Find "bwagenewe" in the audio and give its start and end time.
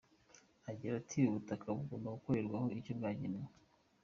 2.97-3.49